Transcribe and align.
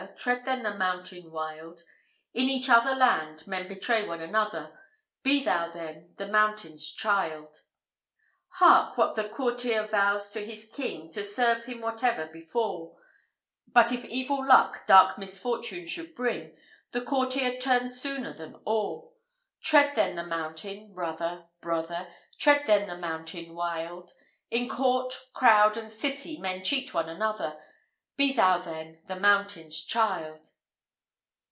Tread 0.17 0.45
then 0.45 0.63
the 0.63 0.73
mountain 0.73 1.29
wild! 1.31 1.83
In 2.33 2.49
each 2.49 2.69
other 2.69 2.95
land 2.95 3.45
men 3.45 3.67
betray 3.67 4.03
one 4.03 4.19
another; 4.19 4.75
Be 5.21 5.43
thou 5.43 5.67
then 5.69 6.15
the 6.17 6.25
mountain's 6.27 6.89
child. 6.91 7.49
IV. 7.53 7.61
Hark! 8.53 8.97
what 8.97 9.13
the 9.13 9.29
courtier 9.29 9.85
vows 9.85 10.31
to 10.31 10.43
his 10.43 10.67
king, 10.73 11.11
To 11.11 11.23
serve 11.23 11.65
him 11.65 11.81
whatever 11.81 12.25
befal; 12.25 12.97
But 13.67 13.91
if 13.91 14.03
evil 14.05 14.43
luck 14.43 14.87
dark 14.87 15.19
misfortune 15.19 15.85
should 15.85 16.15
bring, 16.15 16.57
The 16.93 17.01
courtier 17.01 17.59
turns 17.59 18.01
sooner 18.01 18.33
than 18.33 18.55
all. 18.65 19.15
Tread 19.61 19.93
then 19.95 20.15
the 20.15 20.25
mountain, 20.25 20.93
brother, 20.93 21.45
brother! 21.61 22.11
Tread 22.39 22.65
then 22.65 22.87
the 22.87 22.97
mountain 22.97 23.53
wild! 23.53 24.09
In 24.49 24.67
court, 24.67 25.13
crowd, 25.35 25.77
and 25.77 25.91
city, 25.91 26.39
men 26.39 26.63
cheat 26.63 26.91
one 26.91 27.07
another; 27.07 27.59
Be 28.17 28.33
thou 28.33 28.57
then 28.59 28.99
the 29.07 29.15
mountain's 29.15 29.81
child. 29.83 30.49